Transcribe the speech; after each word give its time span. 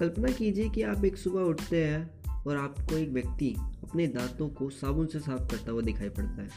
कल्पना 0.00 0.32
कीजिए 0.32 0.68
कि 0.68 0.82
आप 0.82 1.04
एक 1.04 1.16
सुबह 1.16 1.40
उठते 1.40 1.84
हैं 1.84 2.10
और 2.42 2.56
आपको 2.56 2.96
एक 2.96 3.10
व्यक्ति 3.10 3.54
अपने 3.58 4.06
दांतों 4.06 4.48
को 4.48 4.70
साबुन 4.70 5.06
से 5.06 5.20
साफ़ 5.20 5.50
करता 5.50 5.72
हुआ 5.72 5.80
दिखाई 5.80 6.08
पड़ता 6.08 6.42
है। 6.42 6.50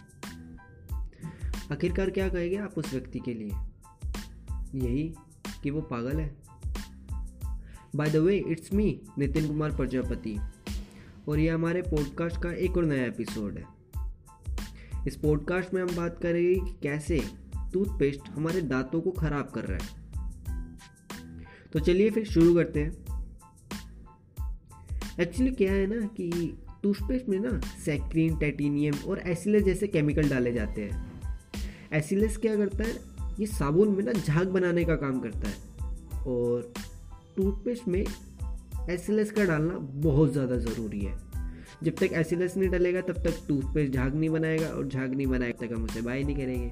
आखिरकार 1.71 2.09
क्या 2.09 2.29
कहेंगे 2.29 2.57
आप 2.57 2.73
उस 2.77 2.93
व्यक्ति 2.93 3.19
के 3.19 3.33
लिए? 3.33 3.51
यही 4.75 5.15
कि 5.63 5.69
वो 5.69 5.81
पागल 5.81 6.19
है। 6.19 6.35
By 7.95 8.09
the 8.09 8.15
way 8.15 8.37
it's 8.37 8.73
me 8.73 9.01
Nitin 9.17 9.47
Kumar, 9.47 9.75
Prajapati. 9.75 10.39
और 11.27 11.39
ये 11.39 11.49
हमारे 11.49 11.81
पॉडकास्ट 11.81 12.43
का 12.43 12.51
एक 12.51 12.77
और 12.77 12.85
नया 12.85 13.05
एपिसोड 13.05 13.57
है। 13.57 13.65
इस 15.07 15.15
पॉडकास्ट 15.15 15.73
में 15.73 15.81
हम 15.81 15.95
बात 15.95 16.19
करेंगे 16.21 16.55
कि 16.55 16.79
कैसे 16.83 17.23
टूथपेस्ट 17.73 18.29
हमारे 18.29 18.61
दांतों 18.61 19.01
को 19.01 19.11
खराब 19.11 19.49
कर 19.49 19.65
रहा 19.65 19.85
है। 19.85 20.03
तो 21.73 21.79
चलिए 21.79 22.09
फिर 22.09 22.25
शुरू 22.25 22.55
करते 22.55 22.83
हैं। 22.83 23.12
एक्चुअली 25.19 25.51
क्या 25.51 25.73
है 25.73 25.87
ना 25.87 26.05
कि 26.07 26.57
टूथपेस्ट 26.83 27.29
में 27.29 27.39
ना 27.39 27.59
सैक्रीन 27.85 28.37
टाइटेनियम 28.37 28.95
और 29.07 29.19
एसिलस 29.19 29.63
जैसे 29.63 29.87
केमिकल 29.87 30.29
डाले 30.29 30.53
जाते 30.53 30.81
हैं। 30.81 31.21
एसिलस 31.93 32.37
क्या 32.37 32.55
करता 32.55 32.83
है? 32.83 32.93
ये 33.39 33.45
साबुन 33.45 33.89
में 33.89 34.03
ना 34.03 34.11
झाग 34.11 34.47
बनाने 34.47 34.85
का 34.85 34.95
काम 34.95 35.19
करता 35.19 35.49
है। 35.49 35.55
और 36.27 36.73
टूथपेस्ट 37.35 37.87
में 37.87 38.05
एसिलस 38.89 39.31
का 39.31 39.45
डालना 39.45 39.77
बहुत 39.79 40.31
ज़्यादा 40.31 40.57
ज़रूरी 40.57 40.99
है। 40.99 41.17
जब 41.83 41.95
तक 41.95 42.09
एसिलस 42.13 42.57
नहीं 42.57 42.69
डलेगा, 42.69 43.01
तब 43.01 43.23
तक 43.23 43.45
टूथपेस्ट 43.47 43.93
झाग 43.93 44.15
नहीं 44.15 44.29
बनाएगा 44.29 44.67
और 44.67 44.87
झाग 44.87 45.13
नहीं 45.13 45.27
बनाएगा 45.27 45.65
तक 45.67 45.73
हम 45.73 45.83
उसे 45.83 46.01
बाय 46.01 46.23
नहीं 46.23 46.35
करेंगे। 46.35 46.71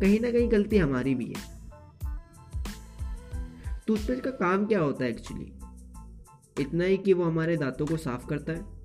कहीं 0.00 0.20
ना 0.20 0.30
कहीं 0.30 0.50
गलती 0.52 0.78
हमारी 0.78 1.14
भी 1.14 1.24
है। 1.24 1.58
टूथपेस्ट 3.86 4.22
का 4.22 4.30
काम 4.30 4.66
क्या 4.66 4.80
होता 4.80 5.04
है 5.04 5.10
एक्चुअली 5.10 5.52
इतना 6.60 6.84
ही 6.84 6.96
कि 6.96 7.12
वो 7.12 7.24
हमारे 7.24 7.56
दांतों 7.56 7.86
को 7.86 7.96
साफ़ 7.96 8.26
करता 8.26 8.52
है। 8.52 8.78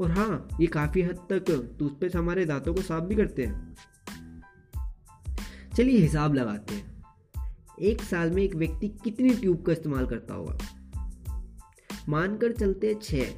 और 0.00 0.10
हाँ 0.10 0.48
ये 0.60 0.66
काफ़ी 0.66 1.02
हद 1.02 1.26
तक 1.32 1.44
टूथपेस्ट 1.78 2.16
हमारे 2.16 2.44
दांतों 2.44 2.74
को 2.74 2.82
साफ़ 2.82 3.04
भी 3.04 3.14
करते 3.14 3.44
हैं। 3.44 3.74
चलिए 5.76 5.98
हिसाब 5.98 6.34
लगाते 6.34 6.74
हैं। 6.74 6.96
एक 7.80 8.02
साल 8.02 8.30
में 8.30 8.42
एक 8.42 8.54
व्यक्ति 8.54 8.88
कितनी 8.88 9.30
ट्यूब 9.30 9.62
का 9.62 9.72
इस्तेमाल 9.72 10.06
करता 10.06 10.34
होगा? 10.34 10.58
मानकर 12.08 12.52
चलते 12.52 12.86
हैं 12.86 13.00
छः 13.00 13.34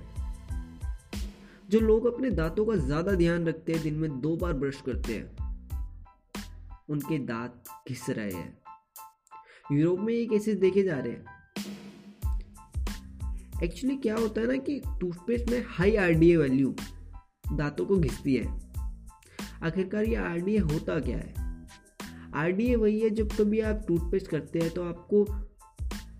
जो 1.68 1.80
लोग 1.80 2.06
अपने 2.06 2.30
दांतों 2.30 2.66
का 2.66 2.74
ज़्यादा 2.76 3.12
ध्यान 3.12 3.46
रखते 3.46 3.72
हैं, 3.72 3.82
दिन 3.82 3.94
में 3.94 4.20
दो 4.20 4.36
बार 4.36 4.52
ब्रश 4.52 4.80
करते 4.80 5.14
हैं, 5.14 5.36
उनके 6.88 7.18
दांत 7.18 7.64
घिस 7.88 8.10
रहे 8.10 8.32
हैं। 8.32 8.58
यूरोप 9.72 10.00
में 10.00 10.14
ये 10.14 10.26
केसेस 10.26 10.58
देखे 10.58 10.82
जा 10.82 10.98
रहे 10.98 11.12
हैं। 11.12 11.37
एक्चुअली 13.64 13.96
क्या 13.96 14.16
होता 14.16 14.40
है 14.40 14.46
ना 14.46 14.56
कि 14.56 14.80
टूथपेस्ट 15.00 15.50
में 15.50 15.64
हाई 15.68 15.96
आरडीए 15.96 16.36
वैल्यू 16.36 16.74
दांतों 17.52 17.86
को 17.86 17.96
घिसती 17.96 18.34
है। 18.34 18.46
आखिरकार 19.62 20.04
ये 20.04 20.14
आरडीए 20.16 20.58
होता 20.58 20.98
क्या 21.00 21.16
है? 21.18 21.34
आरडीए 22.34 22.76
वही 22.76 23.00
है 23.00 23.10
जब 23.10 23.32
कभी 23.32 23.60
आप 23.60 23.84
टूथपेस्ट 23.88 24.26
करते 24.26 24.58
हैं 24.58 24.70
तो 24.70 24.84
आपको 24.84 25.24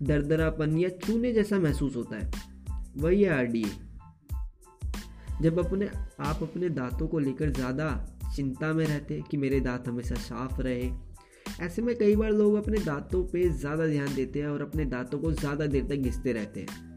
दरदरापन 0.03 0.77
या 0.77 0.89
चूने 0.97 1.31
जैसा 1.33 1.59
महसूस 1.59 1.95
होता 1.95 2.17
है। 2.17 2.31
वही 2.97 3.21
है 3.23 3.29
आरडीए 3.29 3.69
जब 5.41 5.59
अपने, 5.59 5.89
आप 6.19 6.39
अपने 6.43 6.69
दांतों 6.69 7.07
को 7.07 7.19
लेकर 7.19 7.49
ज़्यादा 7.51 7.89
चिंता 8.35 8.73
में 8.73 8.85
रहते 8.85 9.13
हैं 9.13 9.23
कि 9.23 9.37
मेरे 9.37 9.59
दांत 9.59 9.87
हमेशा 9.87 10.15
साफ़ 10.15 10.61
रहे, 10.61 10.89
ऐसे 11.61 11.81
में 11.81 11.95
कई 11.97 12.15
बार 12.15 12.31
लोग 12.31 12.55
अपने 12.55 12.77
दांतों 12.77 13.23
पे 13.23 13.49
ज़्यादा 13.49 13.87
ध्यान 13.87 14.13
देते 14.15 14.39
हैं 14.39 14.47
और 14.47 14.61
अपने 14.61 14.85
दांतों 14.87 15.19
को 15.19 15.31
ज़्यादा 15.31 15.65
देर 15.67 15.85
तक 15.85 15.95
घिसते 15.95 16.33
रहते 16.33 16.59
हैं। 16.59 16.88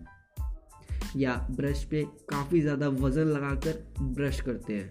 या 1.16 1.48
ब्रश 1.50 1.84
पे 1.84 2.04
काफ़ी 2.04 2.60
ज़्यादा 2.60 2.88
वज़न 2.88 3.22
लगाकर 3.22 3.92
ब्रश 4.02 4.40
करते 4.40 4.72
हैं। 4.72 4.90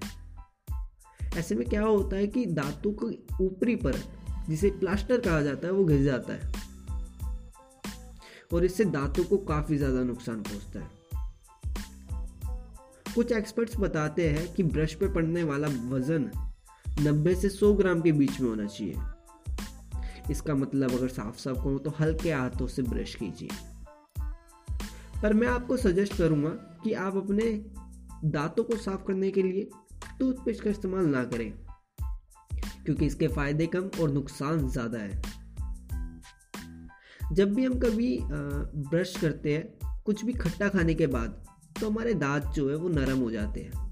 ऐसे 1.37 1.55
में 1.55 1.69
क्या 1.69 1.81
होता 1.81 2.15
है 2.15 2.27
कि 2.27 2.45
दांतों 2.45 2.91
की 2.91 3.27
ऊपरी 3.41 3.75
परत 3.75 4.03
जिसे 4.49 4.69
प्लास्टर 4.69 5.19
कहा 5.19 5.41
जाता 5.41 5.67
है, 5.67 5.73
वो 5.73 5.85
घिस 5.85 6.01
जाता 6.01 6.33
है। 6.33 6.51
और 8.53 8.65
इससे 8.65 8.85
दांतों 8.85 9.23
को 9.23 9.37
काफ़ी 9.37 9.77
ज़्यादा 9.77 10.03
नुकसान 10.03 10.41
पहुँचता 10.41 10.79
है। 10.79 11.01
कुछ 13.15 13.31
एक्सपर्ट्स 13.31 13.79
बताते 13.79 14.29
हैं 14.29 14.53
कि 14.53 14.63
ब्रश 14.63 14.93
पे 14.93 15.07
पड़ने 15.07 15.43
वाला 15.43 15.67
वज़न 15.67 16.31
90 17.01 17.35
से 17.35 17.49
100 17.49 17.73
ग्राम 17.73 18.01
के 18.01 18.11
बीच 18.11 18.39
में 18.39 18.49
होना 18.49 18.65
चाहिए। 18.65 18.95
इसका 20.31 20.55
मतलब 20.55 20.91
अगर 20.91 21.07
साफ़ 21.07 21.38
साफ़ 21.38 21.57
कहूँ 21.57 21.79
तो 21.79 21.89
हल्के 21.89 22.31
हाथों 22.31 22.67
से 22.67 22.81
ब्रश 22.81 23.15
कीजिए। 23.15 23.49
पर 25.21 25.33
मैं 25.33 25.47
आपको 25.47 25.77
सजेस्ट 25.77 26.17
करूँगा 26.17 26.49
कि 26.83 26.93
आप 26.99 27.15
अपने 27.17 27.51
दांतों 28.25 28.63
को 28.63 28.75
साफ़ 28.77 29.03
करने 29.07 29.29
के 29.31 29.43
लिए 29.43 29.69
टूथपेस्ट 30.19 30.63
का 30.63 30.69
इस्तेमाल 30.69 31.05
ना 31.07 31.23
करें, 31.25 31.51
क्योंकि 32.85 33.05
इसके 33.05 33.27
फ़ायदे 33.27 33.65
कम 33.67 33.89
और 34.01 34.11
नुकसान 34.11 34.67
ज़्यादा 34.69 34.99
है। 34.99 35.21
जब 37.31 37.53
भी 37.53 37.65
हम 37.65 37.79
कभी 37.79 38.17
ब्रश 38.23 39.15
करते 39.17 39.53
हैं, 39.53 39.79
कुछ 40.05 40.25
भी 40.25 40.33
खट्टा 40.33 40.69
खाने 40.69 40.93
के 40.93 41.07
बाद 41.09 41.43
तो 41.79 41.89
हमारे 41.89 42.13
दांत 42.15 42.45
जो 42.55 42.69
है 42.69 42.75
वो 42.75 42.89
नरम 42.89 43.19
हो 43.19 43.31
जाते 43.31 43.61
हैं। 43.61 43.89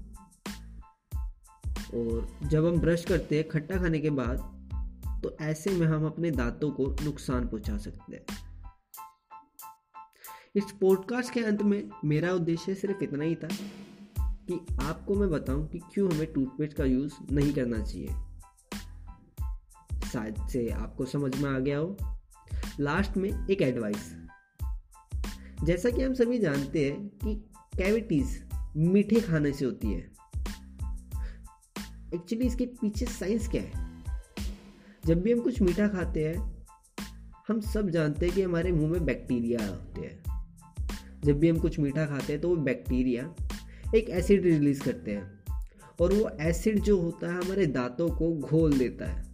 और 1.94 2.26
जब 2.44 2.66
हम 2.66 2.78
ब्रश 2.80 3.04
करते 3.04 3.36
हैं 3.36 3.48
खट्टा 3.48 3.76
खाने 3.76 3.98
के 3.98 4.10
बाद 4.12 4.38
तो 5.22 5.36
ऐसे 5.42 5.70
में 5.70 5.86
हम 5.86 6.06
अपने 6.06 6.30
दांतों 6.32 6.70
को 6.70 6.86
नुकसान 7.04 7.46
पहुँचा 7.46 7.76
सकते 7.78 8.14
हैं। 8.14 8.24
इस 10.56 10.64
पॉडकास्ट 10.80 11.34
के 11.34 11.40
अंत 11.40 11.62
में 11.62 11.90
मेरा 12.04 12.32
उद्देश्य 12.32 12.74
सिर्फ़ 12.74 13.04
इतना 13.04 13.24
ही 13.24 13.34
था 13.34 13.48
कि 14.20 14.66
आपको 14.82 15.14
मैं 15.14 15.30
बताऊँ 15.30 15.68
कि 15.68 15.78
क्यों 15.78 16.12
हमें 16.12 16.32
टूथपेस्ट 16.32 16.72
का 16.72 16.84
यूज़ 16.84 17.12
नहीं 17.32 17.54
करना 17.54 17.82
चाहिए। 17.82 18.08
शायद 20.12 20.48
से 20.48 20.68
आपको 20.68 21.04
समझ 21.04 21.42
में 21.42 21.50
आ 21.50 21.58
गया 21.58 21.78
हो। 21.78 21.96
लास्ट 22.80 23.16
में 23.16 23.46
एक 23.50 23.62
एडवाइस 23.62 24.16
जैसा 25.64 25.90
कि 25.90 26.02
हम 26.02 26.14
सभी 26.14 26.38
जानते 26.38 26.90
हैं 26.90 27.08
कि 27.08 27.50
कैविटीज़ 27.78 28.42
मीठे 28.76 29.20
खाने 29.20 29.52
से 29.52 29.64
होती 29.64 29.92
है। 29.92 30.10
एक्चुअली 32.14 32.46
इसके 32.46 32.66
पीछे 32.66 33.06
साइंस 33.06 33.48
क्या 33.48 33.62
है? 33.62 34.04
जब 35.06 35.20
भी 35.20 35.32
हम 35.32 35.40
कुछ 35.40 35.62
मीठा 35.62 35.88
खाते 35.88 36.28
हैं, 36.28 36.66
हम 37.48 37.60
सब 37.60 37.90
जानते 37.90 38.26
हैं 38.26 38.34
कि 38.34 38.42
हमारे 38.42 38.72
मुँह 38.72 38.92
में 38.92 39.04
बैक्टीरिया 39.04 39.66
होते 39.66 40.00
हैं। 40.00 40.29
जब 41.24 41.38
भी 41.38 41.48
हम 41.48 41.58
कुछ 41.58 41.78
मीठा 41.78 42.06
खाते 42.06 42.32
हैं 42.32 42.42
तो 42.42 42.48
वो 42.48 42.56
बैक्टीरिया 42.56 43.34
एक 43.94 44.10
एसिड 44.10 44.44
रिलीज़ 44.44 44.82
करते 44.82 45.10
हैं 45.10 45.44
और 46.00 46.12
वो 46.14 46.28
एसिड 46.40 46.80
जो 46.80 47.00
होता 47.00 47.32
है 47.32 47.44
हमारे 47.44 47.66
दांतों 47.66 48.08
को 48.08 48.38
घोल 48.38 48.78
देता 48.78 49.06
है। 49.06 49.30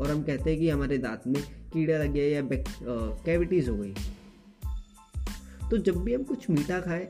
और 0.00 0.10
हम 0.10 0.22
कहते 0.22 0.50
हैं 0.50 0.60
कि 0.60 0.70
हमारे 0.70 0.98
दांत 0.98 1.22
में 1.26 1.42
कीड़ा 1.72 1.98
लग 1.98 2.12
गया 2.12 2.40
या 2.40 2.42
कैविटीज 3.24 3.68
हो 3.68 3.76
गई। 3.76 3.94
तो 5.70 5.78
जब 5.78 5.96
भी 5.96 6.14
हम 6.14 6.22
कुछ 6.22 6.50
मीठा 6.50 6.80
खाएँ 6.80 7.06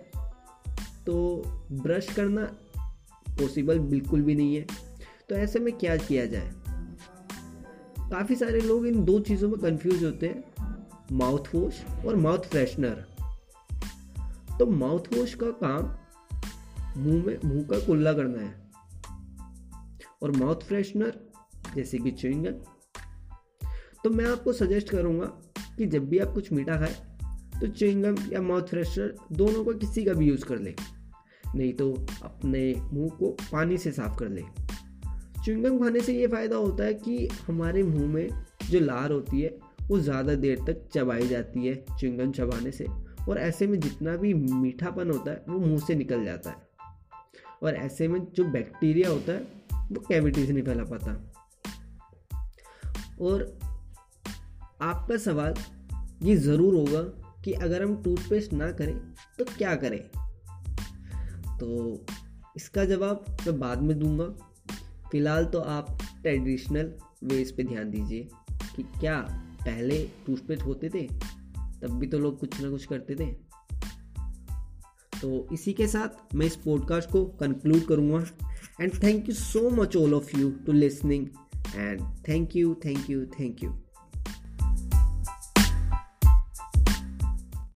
तो 1.06 1.42
ब्रश 1.72 2.12
करना 2.14 2.44
पॉसिबल 3.28 3.78
बिल्कुल 3.78 4.22
भी 4.22 4.34
नहीं 4.34 4.56
है। 4.56 4.66
तो 5.28 5.34
ऐसे 5.34 5.58
में 5.58 5.72
क्या 5.78 5.96
किया 5.96 6.26
जाए? 6.26 6.52
काफ़ी 8.10 8.36
सारे 8.36 8.60
लोग 8.60 8.86
इन 8.86 9.04
दो 9.04 9.20
चीज़ों 9.20 9.48
में 9.48 9.58
कंफ्यूज 9.60 10.04
होते 10.04 10.28
हैं। 10.28 10.51
माउथ 11.12 11.54
वॉश 11.54 11.84
और 12.06 12.16
माउथ 12.16 12.38
फ्रेशनर 12.38 13.06
तो 14.58 14.66
माउथ 14.66 15.14
वॉश 15.16 15.34
का 15.34 15.50
काम 15.64 15.96
मुँह 17.00 17.26
में, 17.26 17.38
मुँह 17.44 17.64
का 17.64 17.86
कुल्ला 17.86 18.12
करना 18.12 18.38
है। 18.38 18.70
और 20.22 20.30
माउथ 20.30 20.56
फ्रेशनर 20.56 21.20
जैसे 21.76 21.98
कि 21.98 22.10
च्युइंगम 22.10 22.54
तो 24.04 24.10
मैं 24.10 24.24
आपको 24.24 24.52
सजेस्ट 24.52 24.88
करूँगा 24.88 25.26
कि 25.78 25.86
जब 25.86 26.08
भी 26.08 26.18
आप 26.18 26.34
कुछ 26.34 26.52
मीठा 26.52 26.76
खाए 26.76 26.94
तो 27.60 27.66
च्युइंगम 27.66 28.16
या 28.32 28.42
माउथ 28.42 28.62
फ्रेशनर 28.62 29.14
दोनों 29.32 29.64
का 29.64 29.72
किसी 29.72 30.04
का 30.04 30.12
भी 30.12 30.28
यूज़ 30.28 30.44
कर 30.44 30.58
ले। 30.58 30.74
नहीं 31.54 31.72
तो 31.72 32.06
अपने 32.22 32.74
मुँह 32.92 33.10
को 33.10 33.30
पानी 33.52 33.78
से 33.78 33.92
साफ़ 33.92 34.18
कर 34.18 34.28
ले। 34.28 34.42
च्युइंगम 35.44 35.78
खाने 35.78 36.00
से 36.00 36.14
ये 36.14 36.26
फ़ायदा 36.26 36.56
होता 36.56 36.84
है 36.84 36.94
कि 36.94 37.28
हमारे 37.46 37.82
मुँह 37.82 38.06
में 38.06 38.28
जो 38.70 38.80
लार 38.80 39.12
होती 39.12 39.40
है 39.40 39.71
वो 39.92 39.98
ज़्यादा 40.00 40.34
देर 40.34 40.58
तक 40.66 40.84
चबाई 40.94 41.26
जाती 41.28 41.66
है 41.66 41.74
चिंगम 42.00 42.30
चबाने 42.32 42.70
से। 42.72 42.86
और 43.28 43.38
ऐसे 43.38 43.66
में 43.66 43.78
जितना 43.80 44.16
भी 44.16 44.32
मीठापन 44.34 45.10
होता 45.10 45.30
है, 45.30 45.44
वो 45.48 45.58
मुँह 45.58 45.80
से 45.80 45.94
निकल 45.94 46.24
जाता 46.24 46.50
है। 46.50 46.56
और 47.62 47.74
ऐसे 47.74 48.08
में 48.08 48.20
जो 48.34 48.44
बैक्टीरिया 48.44 49.10
होता 49.10 49.32
है, 49.32 49.40
वो 49.92 50.00
कैविटी 50.00 50.46
से 50.46 50.52
नहीं 50.52 50.64
फैला 50.64 50.84
पाता 50.84 51.12
और 53.20 53.42
आपका 54.82 55.16
सवाल 55.16 55.54
ये 56.22 56.36
ज़रूर 56.36 56.74
होगा 56.74 57.02
कि 57.44 57.52
अगर 57.52 57.82
हम 57.82 58.02
टूथपेस्ट 58.02 58.52
ना 58.52 58.70
करें 58.72 58.96
तो 59.38 59.44
क्या 59.44 59.74
करें? 59.76 60.00
तो 61.58 62.06
इसका 62.56 62.84
जवाब 62.84 63.24
मैं 63.46 63.58
बाद 63.60 63.82
में 63.82 63.98
दूँगा। 63.98 64.26
फ़िलहाल 65.10 65.44
तो 65.44 65.60
आप 65.60 65.96
ट्रेडिशनल 66.22 66.92
वेज 67.24 67.56
पे 67.56 67.64
ध्यान 67.64 67.90
दीजिए 67.90 68.28
कि 68.76 68.82
क्या 69.00 69.16
पहले 69.62 69.98
टूथपेस्ट 70.26 70.62
होते 70.62 70.88
थे, 70.88 71.02
तब 71.82 71.98
भी 72.00 72.06
तो 72.06 72.18
लोग 72.18 72.38
कुछ 72.38 72.60
ना 72.60 72.70
कुछ 72.70 72.84
करते 72.84 73.14
थे। 73.14 73.32
तो 75.20 75.46
इसी 75.52 75.72
के 75.72 75.86
साथ 75.86 76.34
मैं 76.34 76.46
इस 76.46 76.56
पॉडकास्ट 76.56 77.10
को 77.10 77.24
कंक्लूड 77.24 77.84
करूँगा। 77.86 78.24
And 78.80 79.02
thank 79.02 79.28
you 79.28 79.34
so 79.34 79.70
much 79.70 79.96
all 79.96 80.14
of 80.14 80.38
you 80.38 80.50
to 80.50 80.72
listening 80.72 81.26
and 81.76 82.02
thank 82.28 82.56
you 82.56 82.74
thank 82.84 83.10
you 83.10 83.26
thank 83.40 83.64
you 83.64 83.81